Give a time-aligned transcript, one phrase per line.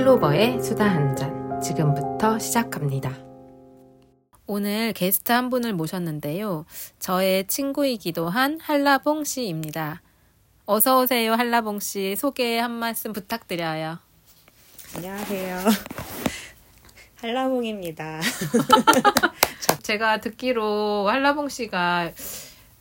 [0.00, 1.60] 클로버의 수다 한 잔.
[1.60, 3.18] 지금부터 시작합니다.
[4.46, 6.64] 오늘 게스트 한 분을 모셨는데요.
[6.98, 10.00] 저의 친구이기도 한 한라봉 씨입니다.
[10.64, 12.16] 어서 오세요, 한라봉 씨.
[12.16, 13.98] 소개 한 말씀 부탁드려요.
[14.96, 15.58] 안녕하세요.
[17.16, 18.20] 한라봉입니다.
[19.84, 22.12] 제가 듣기로 한라봉 씨가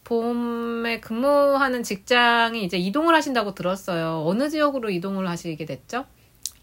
[0.05, 4.23] 봄에 근무하는 직장이 이제 이동을 하신다고 들었어요.
[4.25, 6.05] 어느 지역으로 이동을 하시게 됐죠?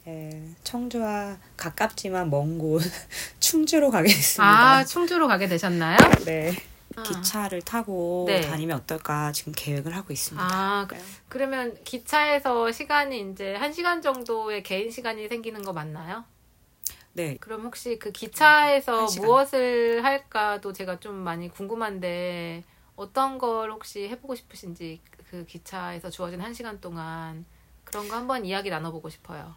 [0.07, 2.81] 네, 청주와 가깝지만 먼 곳
[3.41, 4.45] 충주로 가게 됐습니다.
[4.79, 5.97] 아, 충주로 가게 되셨나요?
[6.25, 6.53] 네.
[6.95, 7.03] 아.
[7.03, 8.41] 기차를 타고 네.
[8.41, 10.47] 다니면 어떨까 지금 계획을 하고 있습니다.
[10.49, 10.97] 아, 그-
[11.29, 16.25] 그러면 기차에서 시간이 이제 한 시간 정도의 개인 시간이 생기는 거 맞나요?
[17.13, 17.37] 네.
[17.41, 19.07] 그럼 혹시 그 기차에서.
[19.21, 22.63] 무엇을 할까도 제가 좀 많이 궁금한데
[22.95, 25.01] 어떤 걸 혹시 해보고 싶으신지
[25.31, 27.45] 그 기차에서 주어진 한 시간 동안
[27.85, 29.55] 그런 거 한번 이야기 나눠보고 싶어요.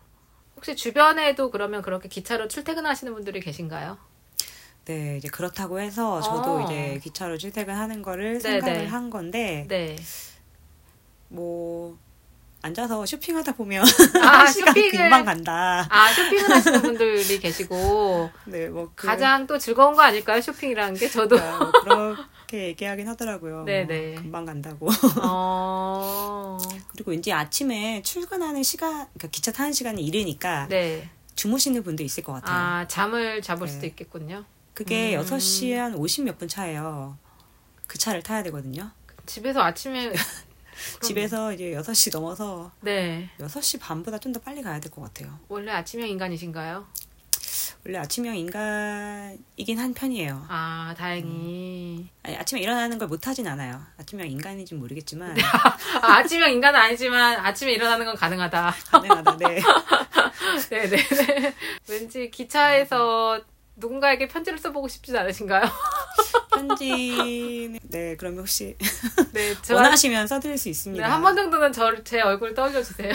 [0.60, 3.98] 혹시 주변에도 그러면 그렇게 기차로 출퇴근하시는 분들이 계신가요?
[4.84, 6.62] 네, 이제 그렇다고 해서 저도 어.
[6.62, 8.86] 이제 기차로 출퇴근하는 거를 네, 생각을 네.
[8.86, 9.96] 한 건데 네.
[11.30, 11.98] 뭐
[12.62, 13.86] 앉아서 쇼핑하다 보면
[14.22, 15.88] 아, 한 시간 쇼핑을- 금방 간다.
[15.90, 20.42] 아, 쇼핑을 하시는 분들이 계시고 네, 뭐 그- 가장 또 즐거운 거 아닐까요?
[20.42, 21.38] 쇼핑이라는 게 저도.
[21.38, 22.18] 뭐그
[22.50, 23.64] 렇게 얘기하긴 하더라고요.
[23.64, 24.16] 네, 뭐 네.
[24.16, 24.90] 금방 간다고.
[25.22, 26.58] 어.
[26.92, 31.08] 그리고 왠지 아침에 출근하는 시간, 그러니까 기차 타는 시간이 이르니까 네.
[31.36, 32.58] 주무시는 분도 있을 것 같아요.
[32.58, 33.74] 아, 잠을 잡을 네.
[33.74, 34.46] 수도 있겠군요.
[34.74, 35.22] 그게 음.
[35.24, 37.18] 6시 한50 몇 분 차예요.
[37.86, 38.90] 그 차를 타야 되거든요.
[39.28, 43.30] 집에서 아침에 그럼- 집에서 이제 6시 넘어서 네.
[43.40, 45.38] 6시 반보다 좀 더 빨리 가야 될 것 같아요.
[45.50, 46.88] 원래 아침형 인간이신가요?
[47.86, 50.46] 원래 아침형 인간이긴 한 편이에요.
[50.50, 52.10] 아, 다행히.
[52.24, 53.82] 아니, 아침에 일어나는 걸 못하진 않아요.
[53.98, 55.36] 아침형 인간인지 는 모르겠지만
[56.02, 58.76] 아, 아침형 인간은 아니지만 아침에 일어나는 건 가능하다.
[58.92, 59.38] 가능하다.
[59.38, 59.62] 네.
[60.70, 61.56] 네네 네.
[61.88, 63.40] 왠지 기차에서
[63.78, 65.64] 누군가에게 편지를 써보고 싶지 않으신가요?
[66.52, 68.76] 편지는 네 그러면 혹시
[69.32, 71.12] 네, 저 원하시면 써드릴 수 네, 있습니다.
[71.12, 73.14] 한번 정도는 저, 제 얼굴 떠올려 주세요.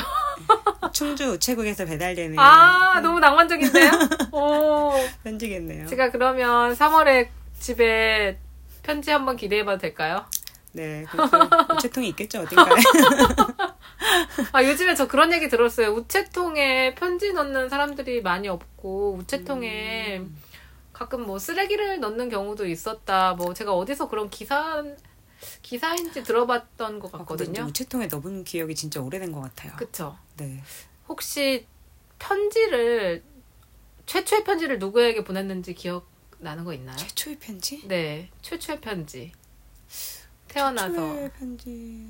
[0.94, 3.91] 충주 우체국에서 배달되는 아, 너무 낭만적인데요?
[4.32, 4.93] 오.
[5.25, 5.87] 편지겠네요.
[5.87, 7.28] 제가 그러면 3월에
[7.59, 8.38] 집에
[8.82, 10.25] 편지 한번 기대해봐도 될까요?
[10.72, 11.37] 네, 그렇게
[11.75, 12.66] 우체통이 있겠죠 어딘가에.
[14.53, 15.88] 아, 요즘에 저 그런 얘기 들었어요.
[15.91, 20.37] 우체통에 편지 넣는 사람들이 많이 없고, 우체통에 음.
[20.93, 23.34] 가끔 뭐 쓰레기를 넣는 경우도 있었다.
[23.34, 24.84] 뭐 제가 어디서 그런 기사,
[25.62, 27.62] 기사인지 들어봤던 것 아, 같거든요.
[27.65, 29.72] 우체통에 넣은 기억이 진짜 오래된 것 같아요.
[29.77, 30.16] 그쵸.
[30.37, 30.62] 네.
[31.09, 31.66] 혹시
[32.19, 33.22] 편지를,
[34.06, 36.06] 최초의 편지를 누구에게 보냈는지 기억
[36.38, 36.97] 나는 거 있나요?
[36.97, 37.87] 최초의 편지?
[37.88, 39.32] 네, 최초의 편지.
[40.49, 40.93] 태어나서.
[40.93, 42.06] 최초의 편지.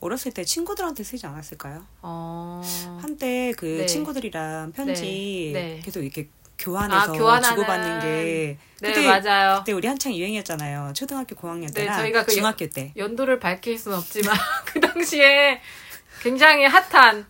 [0.00, 1.86] 어렸을 때 친구들한테 쓰지 않았을까요?
[2.02, 2.60] 어.
[3.00, 3.86] 한때 그 네.
[3.86, 5.80] 친구들이랑 편지 네, 네.
[5.82, 6.28] 계속 이렇게
[6.58, 9.58] 교환해서 아, 교환하는- 주고받는 게 네, 그때 맞아요.
[9.58, 10.92] 그때 우리 한창 유행이었잖아요.
[10.94, 12.92] 초등학교 고학년 네, 때랑 저희가 그 중학교 때.
[12.96, 14.34] 연도를 밝힐 순 없지만
[14.66, 15.60] 그 당시에
[16.22, 17.26] 굉장히 핫한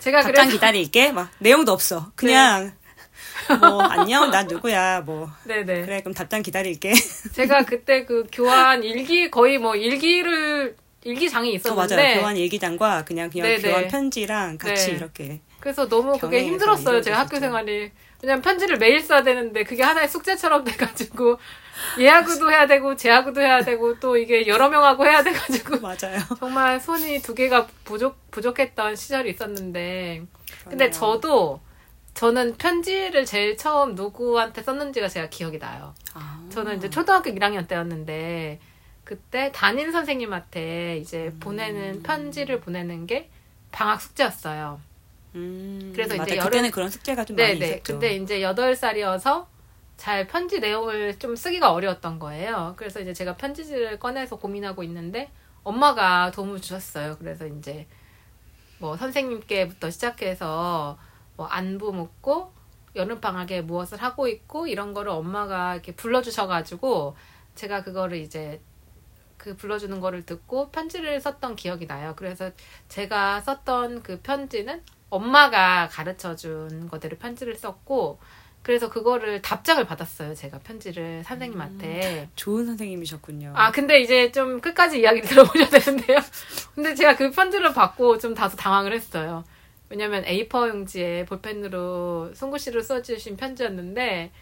[0.00, 1.12] 제가 답장 그래서 기다릴게.
[1.12, 2.10] 막 내용도 없어.
[2.14, 2.72] 그냥
[3.60, 6.92] 뭐 안녕 난 누구야 뭐 네네 그래 그럼 답장 기다릴게.
[7.32, 12.20] 제가 그때 그 교환 일기 거의 뭐 일기를 일기장이 어, 있었는데 맞아요.
[12.20, 13.88] 교환 일기장과 그냥 그냥 네, 교환 네.
[13.88, 14.92] 편지랑 같이 네.
[14.96, 17.38] 이렇게 그래서 너무 그게 힘들었어요 제 학교.
[17.38, 17.90] 생활이
[18.22, 21.38] 왜냐면 편지를 매일 써야 되는데 그게 하나의 숙제처럼 돼가지고
[21.98, 26.18] 예하구도 해야 되고 제하구도 해야 되고 또 이게 여러 명하고 해야 돼가지고 맞아요.
[26.38, 30.24] 정말 손이 두 개가 부족 부족했던 시절이 있었는데
[30.68, 30.90] 근데.
[30.90, 31.60] 저도
[32.14, 35.94] 저는 편지를 제일 처음 누구한테 썼는지가 제가 기억이 나요.
[36.14, 36.42] 아.
[36.50, 38.58] 저는 이제 초등학교 1학년 때였는데
[39.04, 41.38] 그때 담임 선생님한테 이제 음.
[41.40, 43.30] 보내는 편지를 보내는 게
[43.70, 44.80] 방학 숙제였어요.
[45.36, 46.30] 음, 그래서 이제 맞아.
[46.36, 47.66] 여름- 그때는 그런 숙제가 좀 많이 네네.
[47.66, 47.92] 있었죠.
[47.94, 49.46] 근데 이제 8살이어서
[49.96, 52.74] 잘 편지 내용을 좀 쓰기가 어려웠던 거예요.
[52.76, 55.30] 그래서 이제 제가 편지지를 꺼내서 고민하고 있는데
[55.62, 57.16] 엄마가 도움을 주셨어요.
[57.18, 57.86] 그래서 이제
[58.78, 60.98] 뭐 선생님께부터 시작해서
[61.36, 62.52] 뭐 안부 묻고
[62.94, 67.16] 여름 방학에 무엇을 하고 있고 이런 거를 엄마가 이렇게 불러주셔가지고
[67.54, 68.60] 제가 그거를 이제
[69.38, 72.14] 그 불러주는 거를 듣고 편지를 썼던 기억이 나요.
[72.16, 72.50] 그래서
[72.88, 78.18] 제가 썼던 그 편지는 엄마가 가르쳐 준 거대로 편지를 썼고
[78.66, 80.34] 그래서 그거를 답장을 받았어요.
[80.34, 82.30] 제가 편지를 선생님한테.
[82.34, 83.52] 좋은 선생님이셨군요.
[83.54, 86.18] 아, 근데 이제 좀 끝까지 이야기를 들어보셔야 되는데요.
[86.74, 89.44] 근데 제가 그 편지를 받고 좀 다소 당황을 했어요.
[89.88, 94.32] 왜냐면 A4 용지에 볼펜으로 송구시로 써주신 편지였는데,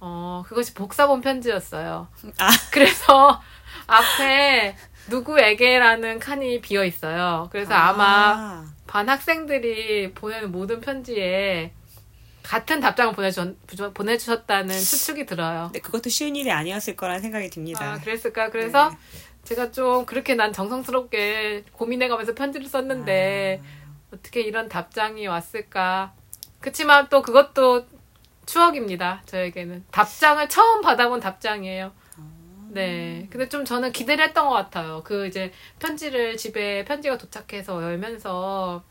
[0.00, 2.08] 어, 그것이 복사본 편지였어요.
[2.38, 2.48] 아.
[2.72, 3.42] 그래서
[3.86, 4.74] 앞에
[5.08, 7.48] 누구에게라는 칸이 비어 있어요.
[7.50, 11.72] 그래서 아마 반 학생들이 보내는 모든 편지에
[12.42, 13.56] 같은 답장을 보내주,
[13.92, 15.70] 보내주셨다는 추측이 들어요.
[15.72, 17.94] 네, 그것도 쉬운 일이 아니었을 거라는 생각이 듭니다.
[17.94, 18.50] 아, 그랬을까?
[18.50, 18.96] 그래서 네.
[19.42, 24.14] 제가 좀 그렇게 난 정성스럽게 고민해가면서 편지를 썼는데 아.
[24.14, 26.12] 어떻게 이런 답장이 왔을까?
[26.60, 27.86] 그치만 또 그것도
[28.46, 29.22] 추억입니다.
[29.26, 31.92] 저에게는 답장을 처음 받아본 답장이에요.
[32.70, 33.26] 네.
[33.30, 35.02] 근데 좀 저는 기대를 했던 것 같아요.
[35.04, 38.82] 그 이제 편지를 집에 편지가 도착해서 열면서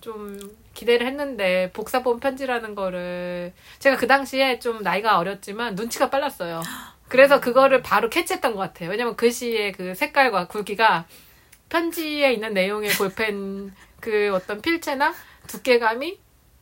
[0.00, 0.38] 좀
[0.74, 6.62] 기대를 했는데 복사본 편지라는 거를 제가 그 당시에 좀 나이가 어렸지만 눈치가 빨랐어요.
[7.08, 8.90] 그래서 그거를 바로 캐치했던 것 같아요.
[8.90, 11.06] 왜냐면 글씨의 그 색깔과 굵기가
[11.68, 15.14] 편지에 있는 내용의 볼펜 그 어떤 필체나
[15.46, 16.18] 두께감이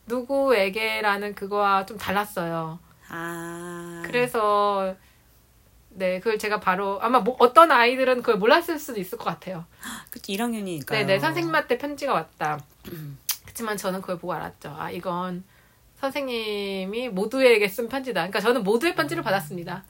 [0.07, 2.79] 누구에게라는 그거와 좀 달랐어요.
[3.09, 4.03] 아.
[4.05, 4.95] 그래서
[5.97, 9.65] 네 그걸 제가 바로 아마 뭐 어떤 아이들은 그걸 몰랐을 수도 있을 것 같아요.
[10.11, 10.91] 그치, 1학년이니까.
[10.91, 12.59] 네 네 선생님한테 편지가 왔다.
[13.43, 14.75] 그렇지만 저는 그걸 보고 알았죠.
[14.77, 15.43] 아 이건
[16.01, 18.21] 선생님이 모두에게 쓴 편지다.
[18.21, 19.83] 그러니까 저는 모두의 편지를 받았습니다.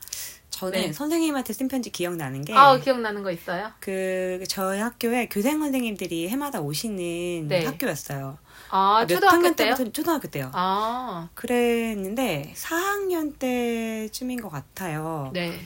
[0.51, 0.93] 저는 네.
[0.93, 2.53] 선생님한테 쓴 편지 기억나는 게.
[2.55, 3.71] 아 기억나는 거 있어요?
[3.79, 7.65] 그 저희 학교에 교생 선생님들이 해마다 오시는 네.
[7.65, 8.37] 학교였어요.
[8.69, 9.75] 아몇 초등학교 때요?
[9.91, 10.51] 초등학교 때요.
[10.53, 15.31] 아 그랬는데 4학년 때쯤인 것 같아요.
[15.33, 15.59] 네.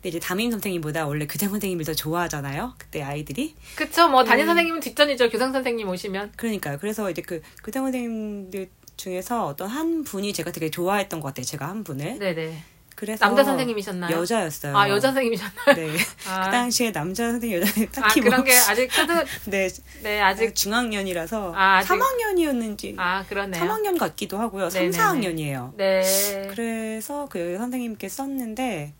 [0.00, 2.74] 근데 이제 담임 선생님보다 원래 교장 선생님을 더 좋아하잖아요.
[2.78, 3.54] 그때 아이들이.
[3.76, 4.46] 그쵸 뭐 담임 음.
[4.48, 5.28] 선생님은 뒷전이죠.
[5.28, 6.32] 교장 선생님 오시면.
[6.36, 6.78] 그러니까요.
[6.80, 11.44] 그래서 이제 그 교장 선생님들 중에서 어떤 한 분이 제가 되게 좋아했던 것 같아요.
[11.44, 12.18] 제가 한 분을.
[12.18, 12.62] 네네.
[12.96, 14.14] 그래서 남자 선생님이셨나요?
[14.14, 14.76] 여자였어요.
[14.76, 15.74] 아 여자 선생님이셨나요?
[15.74, 15.96] 네.
[16.28, 19.68] 아, 그 당시에 남자 선생님, 여자 선생님 아 딱히 그런 뭐 게 아직 초등 네,
[20.02, 23.62] 네 아직 중학년이라서 아, 아직- 3학년이었는지 아 그러네요.
[23.64, 24.68] 3학년 같기도 하고요.
[24.68, 24.98] 3, 네네네.
[25.02, 25.76] 4학년이에요.
[25.76, 26.48] 네.
[26.50, 28.92] 그래서 그 선생님께 썼는데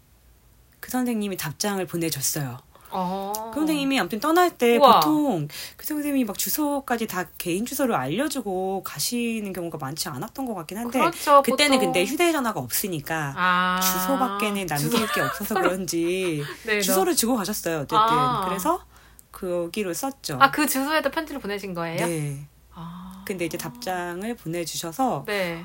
[0.81, 2.59] 그 선생님이 답장을 보내줬어요.
[2.93, 3.33] 어.
[3.55, 4.99] 그 선생님이 아무튼 떠날 때 우와.
[4.99, 5.47] 보통
[5.77, 10.99] 그 선생님이 막 주소까지 다 개인 주소를 알려주고 가시는 경우가 많지 않았던 것 같긴 한데
[10.99, 11.41] 그렇죠.
[11.43, 11.93] 그때는 보통.
[11.93, 13.81] 근데 휴대전화가 없으니까 아.
[13.81, 15.07] 주소밖에는 남길 주소.
[15.15, 17.77] 게 없어서 그런지 네, 주소를 주고 가셨어요.
[17.81, 18.45] 어쨌든 아.
[18.49, 18.85] 그래서
[19.31, 20.39] 거기로 썼죠.
[20.41, 22.05] 아, 그 주소에도 편지를 보내신 거예요?
[22.05, 22.45] 네.
[22.75, 23.23] 아.
[23.25, 25.65] 근데 이제 답장을 보내주셔서 네.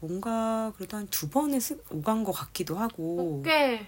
[0.00, 3.42] 뭔가 그래도 한 두 번은 쓰- 오간 것 같기도 하고.
[3.44, 3.86] 꽤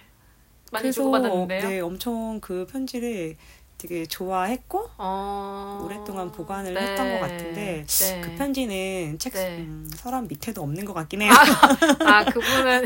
[0.71, 1.67] 많이 주고받았는데요.
[1.69, 3.35] 네, 엄청 그 편지를
[3.77, 5.81] 되게 좋아했고 어.
[5.85, 6.79] 오랫동안 보관을 네.
[6.81, 8.21] 했던 것 같은데 네.
[8.21, 9.57] 그 편지는 책 네.
[9.59, 11.31] 음, 서랍 밑에도 없는 것 같긴 해요.
[11.99, 12.85] 아, 그분은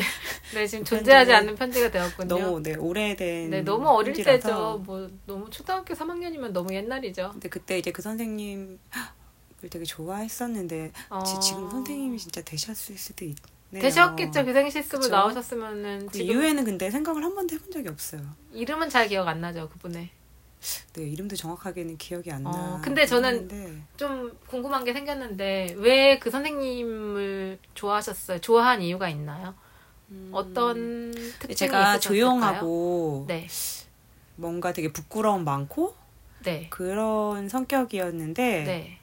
[0.55, 2.27] 네, 지금 존재하지 편지는 않는 편지가 되었군요.
[2.27, 4.37] 너무 네 오래된 네, 너무 어릴 편지라서.
[4.47, 4.83] 때죠.
[4.85, 7.29] 뭐 너무 초등학교 3학년이면 너무 옛날이죠.
[7.33, 8.79] 근데 그때 이제 그 선생님
[9.63, 11.21] 을 되게 좋아했었는데 어.
[11.23, 13.35] 지- 지금 선생님이 진짜 되셨을 수도 있
[13.71, 13.81] 네요.
[13.81, 14.45] 되셨겠죠.
[14.45, 15.11] 교생 실습을 그쵸.
[15.11, 18.21] 나오셨으면은 그 이후에는 근데 생각을 한 번도 해본 적이 없어요.
[18.51, 19.69] 이름은 잘 기억 안 나죠.
[19.69, 20.09] 그분의.
[20.93, 22.49] 네 이름도 정확하게는 기억이 안 나.
[22.49, 23.47] 어, 근데 저는
[23.97, 28.39] 좀 궁금한 게 생겼는데 왜 그 선생님을 좋아하셨어요?
[28.39, 29.55] 좋아한 이유가 있나요?
[30.31, 31.99] 어떤 특징이 제가?
[31.99, 33.47] 조용하고 네,
[34.35, 35.95] 뭔가 되게 부끄러움 많고
[36.39, 38.98] 네, 그런 성격이었는데 네.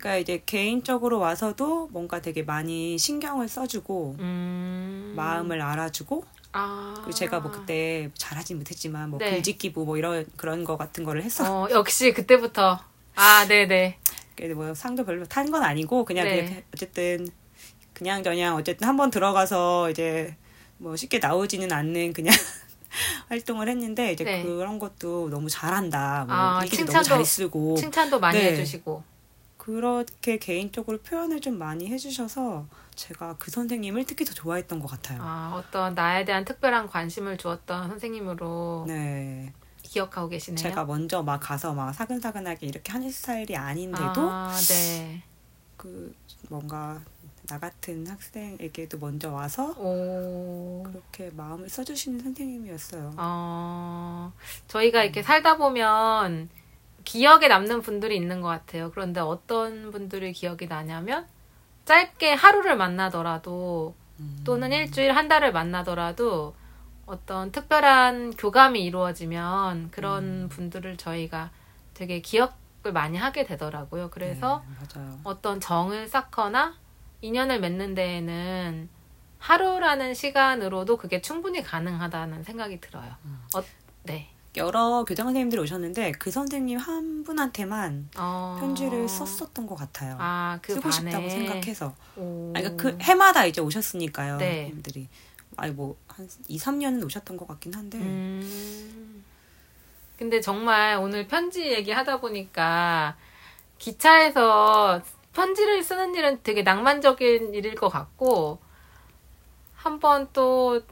[0.00, 5.12] 그러니까 이제 개인적으로 와서도 뭔가 되게 많이 신경을 써주고 음...
[5.14, 9.30] 마음을 알아주고 아 그리고 제가 뭐 그때 잘하진 못했지만 뭐 네.
[9.30, 11.64] 글짓기부 뭐 이런 그런 거 같은 거를 했어.
[11.64, 12.80] 어, 역시 그때부터
[13.14, 13.98] 아, 네, 네.
[14.36, 16.44] 그래도 뭐 상도 별로 탄 건 아니고 그냥 네.
[16.46, 17.28] 그냥 어쨌든
[17.92, 20.34] 그냥 저냥 어쨌든 한번 들어가서 이제
[20.78, 22.34] 뭐 쉽게 나오지는 않는 그냥
[23.28, 24.42] 활동을 했는데 이제 네.
[24.42, 26.24] 그런 것도 너무 잘한다.
[26.26, 28.52] 뭐 아, 칭찬도- 잘 쓰고 칭찬도 많이 네.
[28.52, 29.09] 해주시고.
[29.60, 32.64] 그렇게 개인적으로 표현을 좀 많이 해주셔서
[32.94, 35.18] 제가 그 선생님을 특히 더 좋아했던 것 같아요.
[35.20, 39.52] 아, 어떤 나에 대한 특별한 관심을 주었던 선생님으로 네,
[39.82, 40.56] 기억하고 계시네요.
[40.56, 45.22] 제가 먼저 막 가서 막 사근사근하게 이렇게 하는 스타일이 아닌데도 아, 네.
[45.76, 46.14] 그
[46.48, 47.02] 뭔가
[47.46, 50.84] 나 같은 학생에게도 먼저 와서 오.
[50.86, 53.12] 그렇게 마음을 써주시는 선생님이었어요.
[53.18, 54.32] 어,
[54.68, 56.48] 저희가 이렇게 살다 보면
[57.04, 58.90] 기억에 남는 분들이 있는 것 같아요.
[58.90, 61.26] 그런데 어떤 분들이 기억이 나냐면
[61.84, 64.40] 짧게 하루를 만나더라도 음.
[64.44, 66.54] 또는 일주일 한 달을 만나더라도
[67.06, 70.48] 어떤 특별한 교감이 이루어지면 그런 음.
[70.48, 71.50] 분들을 저희가
[71.94, 74.10] 되게 기억을 많이 하게 되더라고요.
[74.10, 74.62] 그래서
[74.94, 75.00] 네.
[75.24, 76.76] 어떤 정을 쌓거나
[77.22, 78.88] 인연을 맺는 데에는
[79.38, 83.12] 하루라는 시간으로도 그게 충분히 가능하다는 생각이 들어요.
[83.24, 83.40] 음.
[83.56, 83.62] 어,
[84.04, 84.30] 네.
[84.56, 88.56] 여러 교장 선생님들이 오셨는데 그 선생님 한 분한테만 어...
[88.58, 90.16] 편지를 썼었던 것 같아요.
[90.18, 91.10] 아, 그 쓰고 반에.
[91.10, 91.94] 싶다고 생각해서.
[92.16, 92.52] 오.
[92.54, 94.38] 아니, 그러니까 그 해마다 이제 오셨으니까요.
[94.38, 94.46] 네.
[94.46, 95.08] 선생님들이.
[95.56, 97.98] 아니 뭐한 2, 3년은 오셨던 것 같긴 한데.
[97.98, 99.24] 음.
[100.18, 103.16] 근데 정말 오늘 편지 얘기하다 보니까
[103.78, 105.00] 기차에서
[105.32, 108.58] 편지를 쓰는 일은 되게 낭만적인 일일 것 같고
[109.74, 110.82] 한번 또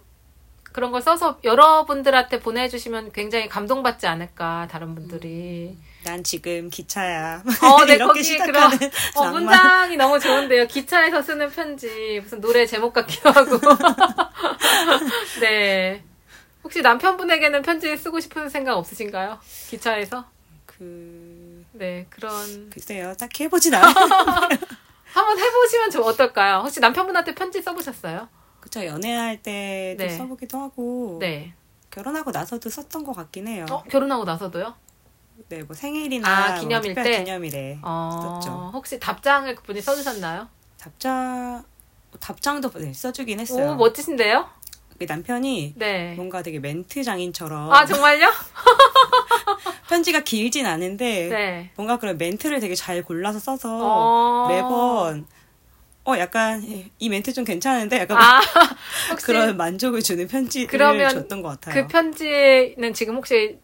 [0.78, 5.76] 그런 걸 써서 여러분들한테 보내주시면 굉장히 감동받지 않을까 다른 분들이.
[6.04, 7.42] 난 지금 기차야.
[7.44, 8.78] 어, 네, 거기 그런 시작하는
[9.16, 9.42] 어, 낭만.
[9.42, 10.68] 문장이 너무 좋은데요.
[10.68, 13.58] 기차에서 쓰는 편지 무슨 노래 제목 같기도 하고.
[15.42, 16.04] 네.
[16.62, 19.40] 혹시 남편분에게는 편지 쓰고 싶은 생각 없으신가요?
[19.70, 20.26] 기차에서?
[20.64, 23.92] 그 네, 그런 글쎄요, 딱히 해보진 않아요.
[25.12, 26.58] 한번 해보시면 좀 어떨까요?
[26.58, 28.28] 혹시 남편분한테 편지 써보셨어요?
[28.60, 30.08] 그쵸 연애할 때도 네.
[30.16, 31.54] 써보기도 하고 네.
[31.90, 33.66] 결혼하고 나서도 썼던 것 같긴 해요.
[33.70, 34.74] 어, 결혼하고 나서도요?
[35.48, 37.18] 네, 뭐 생일이나 아, 뭐 기념일 특별 때?
[37.24, 38.70] 기념일에 어, 썼죠.
[38.74, 40.48] 혹시 답장을 그분이 써주셨나요?
[40.78, 41.64] 답장
[42.20, 43.72] 답장도 네, 써주긴 했어요.
[43.72, 44.48] 오, 멋지신데요?
[44.98, 46.14] 그 남편이 네.
[46.14, 48.26] 뭔가 되게 멘트 장인처럼 아, 정말요?
[49.88, 51.70] 편지가 길진 않은데 네.
[51.76, 54.48] 뭔가 그런 멘트를 되게 잘 골라서 써서 어.
[54.48, 55.26] 매번
[56.08, 56.62] 어 약간
[56.98, 58.40] 이 멘트 좀 괜찮은데 약간 아,
[59.10, 61.74] 혹시 그런 만족을 주는 편지를 그러면 줬던 것 같아요.
[61.74, 63.58] 그 편지는 지금 혹시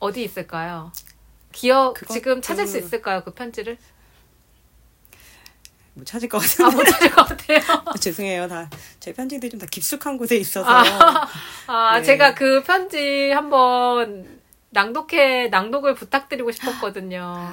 [0.00, 0.90] 어디 있을까요?
[1.52, 3.22] 기억 지금 찾을 수 있을까요?
[3.24, 3.78] 그 편지를?
[5.94, 7.60] 못 찾을 것 아, 같은데 못 찾을 것 같아요.
[8.00, 8.48] 죄송해요.
[8.48, 8.68] 다
[9.00, 10.68] 제 편지들이 좀 다 깊숙한 곳에 있어서
[11.66, 12.02] 아, 네.
[12.04, 14.40] 제가 그 편지 한번
[14.70, 17.52] 낭독해 낭독을 부탁드리고 싶었거든요.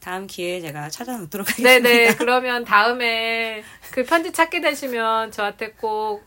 [0.00, 1.88] 다음 기회에 제가 찾아놓도록 하겠습니다.
[1.88, 2.14] 네네.
[2.16, 6.24] 그러면 다음에 그 편지 찾게 되시면 저한테 꼭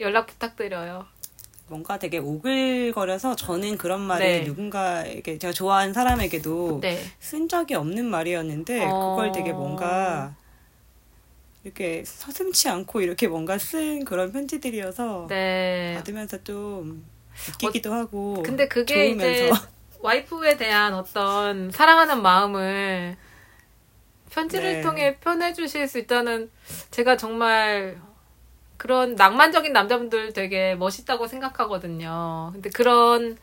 [0.00, 1.06] 연락 부탁드려요.
[1.68, 4.40] 뭔가 되게 오글거려서 저는 그런 말을 네.
[4.44, 7.00] 누군가에게 제가 좋아하는 사람에게도 네.
[7.18, 9.10] 쓴 적이 없는 말이었는데 어.
[9.16, 10.34] 그걸 되게 뭔가
[11.64, 15.94] 이렇게 서슴치 않고 이렇게 뭔가 쓴 그런 편지들이어서 네.
[15.96, 17.06] 받으면서 좀
[17.54, 19.71] 웃기기도 하고 근데 그게 이제 좋으면서
[20.02, 23.16] 와이프에 대한 어떤 사랑하는 마음을
[24.30, 24.80] 편지를 네.
[24.82, 26.50] 통해 표현해 주실 수 있다는
[26.90, 28.00] 제가 정말
[28.76, 32.50] 그런 낭만적인 남자분들 되게 멋있다고 생각하거든요.
[32.52, 33.38] 근데 그런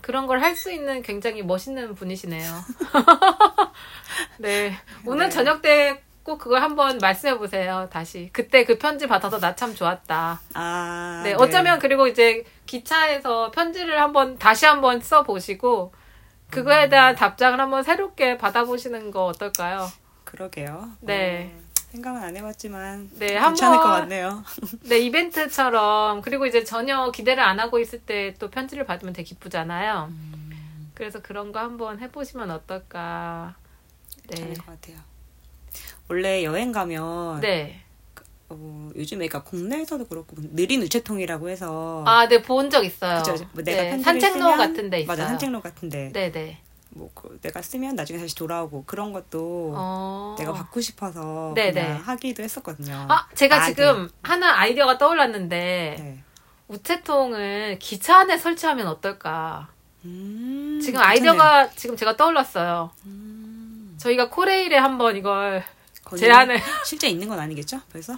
[0.00, 2.44] 그런 걸 할 수 있는 굉장히 멋있는 분이시네요.
[4.38, 4.74] 네.
[5.06, 5.30] 오늘 네.
[5.30, 7.88] 저녁 때 꼭 그걸 한번 말씀해 보세요.
[7.90, 8.30] 다시.
[8.32, 10.40] 그때 그 편지 받아서 나 참 좋았다.
[10.54, 15.92] 아 네, 어쩌면 그리고 이제 기차에서 편지를 한번 다시 한번 써 보시고
[16.50, 19.90] 그거에 대한 답장을 한번 새롭게 받아보시는 거 어떨까요?
[20.24, 20.90] 그러게요.
[21.00, 21.52] 네.
[21.56, 21.62] 어,
[21.92, 23.42] 생각은 안 해봤지만 네, 괜찮을
[23.76, 24.42] 한번- 것 같네요.
[24.88, 30.10] 네, 이벤트처럼 그리고 이제 전혀 기대를 안 하고 있을 때 또 편지를 받으면 되게 기쁘잖아요.
[30.94, 33.54] 그래서 그런 거 한번 해보시면 어떨까?
[34.28, 34.96] 네, 괜찮을 것 같아요.
[36.08, 37.80] 원래 여행 가면 네.
[38.48, 43.18] 어, 요즘에 그러니까 국내에서도 그렇고 느린 우체통이라고 해서 아, 네, 본 적 있어요.
[43.22, 43.44] 그죠?
[43.52, 45.06] 뭐 내가 네, 산책로 쓰면- 같은 데 있어요.
[45.06, 46.58] 맞아 산책로 같은데 네, 네.
[46.90, 50.36] 뭐 그, 내가 쓰면 나중에 다시 돌아오고 그런 것도 어.
[50.38, 51.98] 내가 받고 싶어서 네, 그냥 네.
[52.02, 53.06] 하기도 했었거든요.
[53.08, 56.22] 아, 제가 아, 지금 하나 아이디어가 떠올랐는데 네.
[56.68, 59.68] 우체통을 기차 안에 설치하면 어떨까?
[60.04, 61.08] 음, 지금 괜찮네요.
[61.10, 62.90] 아이디어가 지금 제가 떠올랐어요.
[63.06, 65.62] 음, 저희가 코레일에 한번 이걸
[66.16, 67.80] 제안을 실제 있는 건 아니겠죠?
[67.92, 68.16] 벌써?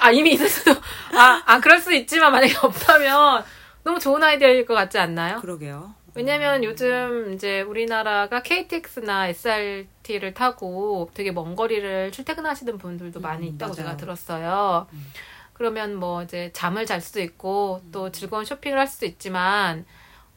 [0.00, 0.72] 아 이미 있을 수도
[1.14, 3.44] 아, 아 그럴 수 있지만 만약에 없다면
[3.84, 5.40] 너무 좋은 아이디어일 것 같지 않나요?
[5.40, 5.94] 그러게요.
[6.14, 13.72] 왜냐면 요즘 이제 우리나라가 KTX나 SRT를 타고 되게 먼 거리를 출퇴근하시는 분들도 많이 음, 있다고
[13.72, 13.74] 맞아요.
[13.76, 14.86] 제가 들었어요.
[14.92, 15.12] 음.
[15.54, 19.86] 그러면 뭐 이제 잠을 잘 수도 있고 또 즐거운 쇼핑을 할 수도 있지만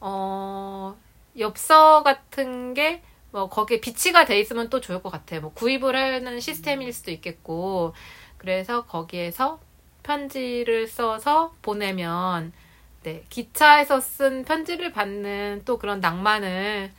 [0.00, 0.96] 어
[1.38, 3.02] 엽서 같은 게
[3.36, 5.42] 뭐 거기에 비치가 돼 있으면 또 좋을 것 같아요.
[5.42, 7.94] 뭐 구입을 하는 시스템일 수도 있겠고
[8.38, 9.60] 그래서 거기에서
[10.02, 12.54] 편지를 써서 보내면
[13.02, 16.90] 네 기차에서 쓴 편지를 받는 또 그런 낭만을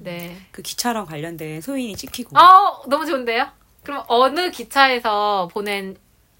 [0.00, 0.36] 네.
[0.50, 3.48] 그 기차랑 관련된 소인이 찍히고 아 너무 좋은데요?
[3.82, 5.94] 그럼 어느 기차에서 보낸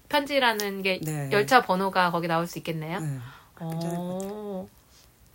[0.09, 1.29] 편지라는 게 네.
[1.31, 2.99] 열차 번호가 거기 나올 수 있겠네요.
[2.99, 3.19] 네.
[3.59, 4.67] 어,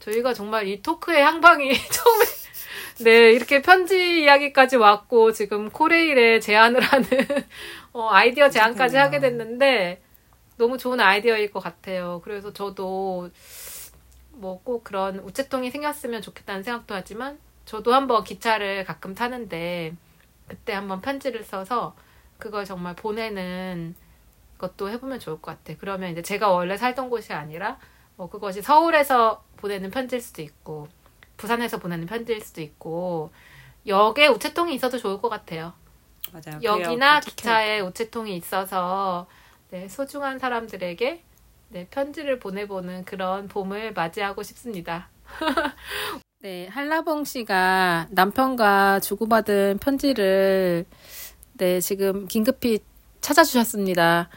[0.01, 2.38] 저희가 정말 이 토크의 향방이 처음에
[3.05, 7.07] 네 이렇게 편지 이야기까지 왔고 지금 코레일에 제안을 하는
[7.93, 9.01] 어, 아이디어 제안까지 그렇군요.
[9.01, 10.03] 하게 됐는데
[10.57, 12.21] 너무 좋은 아이디어일 것 같아요.
[12.25, 13.31] 그래서 저도
[14.33, 19.95] 뭐 꼭 그런 우체통이 생겼으면 좋겠다는 생각도 하지만 저도 한번 기차를 가끔 타는데
[20.47, 21.95] 그때 한번 편지를 써서
[22.39, 23.95] 그걸 정말 보내는
[24.59, 25.75] 것도 해보면 좋을 것 같아.
[25.79, 27.79] 그러면 이제 제가 원래 살던 곳이 아니라
[28.17, 30.89] 뭐 그것이 서울에서 보내는 편지일 수도 있고
[31.39, 33.31] 부산에서 보내는 편지일 수도 있고
[33.87, 35.73] 역에 우체통이 있어도 좋을 것 같아요.
[36.33, 36.61] 맞아요.
[36.63, 37.21] 역이나.
[37.21, 39.27] 그 기차에 우체통이 있어서
[39.71, 41.23] 네, 소중한 사람들에게
[41.71, 45.09] 네, 편지를 보내보는 그런 봄을 맞이하고 싶습니다.
[46.41, 50.87] 네, 한라봉 씨가 남편과 주고받은 편지를
[51.55, 52.81] 네, 지금 긴급히
[53.21, 54.29] 찾아주셨습니다.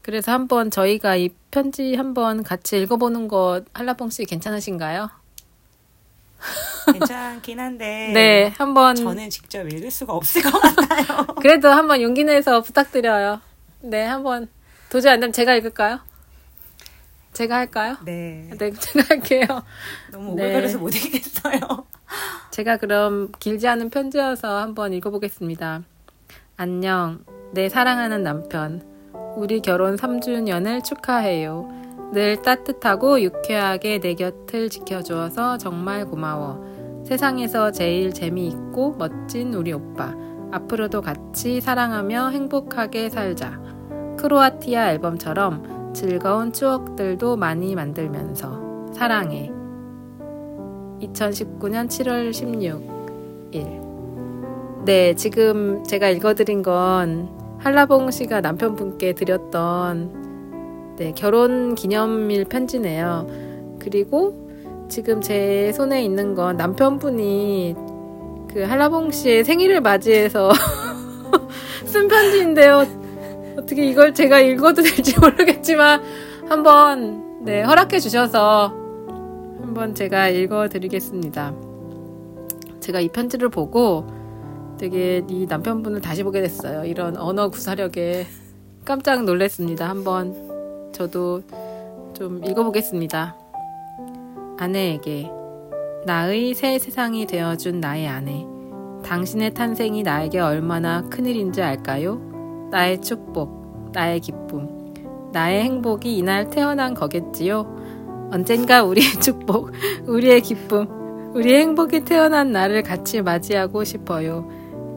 [0.00, 5.21] 그래서 한번 저희가 이 편지 한번 같이 읽어보는 것 한라봉 씨 괜찮으신가요?
[6.92, 11.26] 괜찮긴 한데 네, 한번 저는 직접 읽을 수가 없을 것 같아요.
[11.40, 13.40] 그래도 한번 용기 내서 부탁드려요.
[13.80, 14.48] 네, 한번
[14.88, 16.00] 도저히 안 되면 제가 읽을까요?
[17.32, 17.96] 제가 할까요?
[18.04, 18.50] 네.
[18.58, 19.46] 네, 제가 할게요.
[20.10, 20.44] 너무 네.
[20.44, 21.60] 오글거려서 못 읽겠어요.
[22.50, 25.82] 제가 그럼 길지 않은 편지여서 한번 읽어보겠습니다.
[26.56, 28.82] 안녕, 내 사랑하는 남편.
[29.36, 31.91] 우리 결혼 3주년을 축하해요.
[32.12, 37.02] 늘 따뜻하고 유쾌하게 내 곁을 지켜주어서 정말 고마워.
[37.06, 40.14] 세상에서 제일 재미있고 멋진 우리 오빠.
[40.50, 43.58] 앞으로도 같이 사랑하며 행복하게 살자.
[44.18, 49.50] 크로아티아 앨범처럼 즐거운 추억들도 많이 만들면서 사랑해.
[51.00, 53.82] 2019년 7월 16일.
[54.84, 60.21] 네, 지금 제가 읽어드린 건 한라봉 씨가 남편분께 드렸던
[61.02, 63.26] 네, 결혼 기념일 편지네요.
[63.80, 64.48] 그리고
[64.88, 67.74] 지금 제 손에 있는 건 남편분이
[68.54, 70.52] 그 한라봉 씨의 생일을 맞이해서
[71.86, 72.86] 쓴 편지인데요.
[73.58, 76.02] 어떻게 이걸 제가 읽어도 될지 모르겠지만
[76.48, 78.68] 한번 네, 허락해 주셔서
[79.60, 81.52] 한번 제가 읽어 드리겠습니다.
[82.78, 84.06] 제가 이 편지를 보고
[84.78, 86.84] 되게 이 남편분을 다시 보게 됐어요.
[86.84, 88.24] 이런 언어 구사력에
[88.84, 89.88] 깜짝 놀랐습니다.
[89.88, 90.51] 한번
[90.92, 91.42] 저도
[92.14, 93.36] 좀 읽어보겠습니다.
[94.58, 95.30] 아내에게
[96.04, 98.46] 나의 새 세상이 되어준 나의 아내.
[99.04, 102.20] 당신의 탄생이 나에게 얼마나 큰일인지 알까요?
[102.70, 104.92] 나의 축복, 나의 기쁨,
[105.32, 108.30] 나의 행복이 이날 태어난 거겠지요?
[108.32, 109.70] 언젠가 우리의 축복,
[110.06, 114.48] 우리의 기쁨, 우리의 행복이 태어난 날을 같이 맞이하고 싶어요.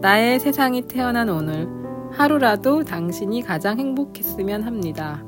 [0.01, 1.67] 나의 세상이 태어난 오늘,
[2.11, 5.23] 하루라도 당신이 가장 행복했으면 합니다.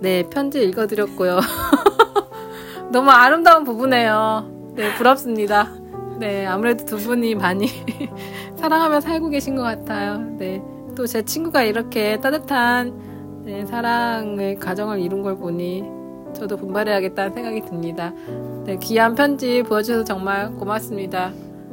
[0.00, 1.40] 네, 편지 읽어드렸고요.
[2.92, 4.72] 너무 아름다운 부부네요.
[4.74, 5.70] 네, 부럽습니다.
[6.18, 7.68] 네, 아무래도 두 분이 많이
[8.56, 10.18] 사랑하며 살고 계신 것 같아요.
[10.38, 10.62] 네,
[10.96, 15.84] 또 제 친구가 이렇게 따뜻한 네, 사랑의 가정을 이룬 걸 보니
[16.34, 18.12] 저도 분발해야겠다는 생각이 듭니다.
[18.64, 21.32] 네, 귀한 편지 보여주셔서 정말 고맙습니다.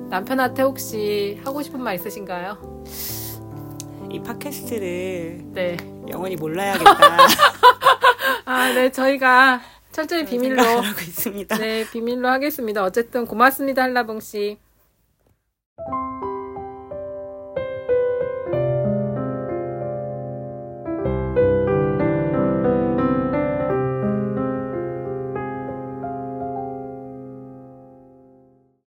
[0.09, 2.57] 남편한테 혹시 하고 싶은 말 있으신가요?
[4.11, 5.77] 이 팟캐스트를 네.
[6.09, 6.93] 영원히 몰라야겠다.
[8.45, 11.57] 아, 네, 저희가 철저히 비밀로, 하고 있습니다.
[11.57, 12.83] 네, 비밀로 하겠습니다.
[12.83, 14.57] 어쨌든 고맙습니다, 한라봉 씨.